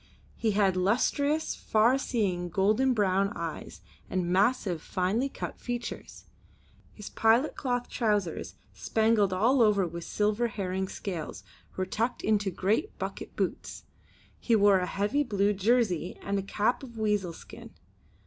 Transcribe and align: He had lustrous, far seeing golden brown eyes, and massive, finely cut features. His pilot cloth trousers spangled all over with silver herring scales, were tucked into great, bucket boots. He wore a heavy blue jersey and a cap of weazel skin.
He 0.35 0.53
had 0.53 0.75
lustrous, 0.75 1.53
far 1.55 1.99
seeing 1.99 2.49
golden 2.49 2.95
brown 2.95 3.31
eyes, 3.35 3.81
and 4.09 4.25
massive, 4.27 4.81
finely 4.81 5.29
cut 5.29 5.59
features. 5.59 6.25
His 6.91 7.11
pilot 7.11 7.53
cloth 7.55 7.87
trousers 7.87 8.55
spangled 8.73 9.31
all 9.31 9.61
over 9.61 9.85
with 9.85 10.03
silver 10.03 10.47
herring 10.47 10.87
scales, 10.87 11.43
were 11.77 11.85
tucked 11.85 12.23
into 12.23 12.49
great, 12.49 12.97
bucket 12.97 13.35
boots. 13.35 13.83
He 14.39 14.55
wore 14.55 14.79
a 14.79 14.87
heavy 14.87 15.21
blue 15.21 15.53
jersey 15.53 16.17
and 16.23 16.39
a 16.39 16.41
cap 16.41 16.81
of 16.81 16.97
weazel 16.97 17.33
skin. 17.35 17.69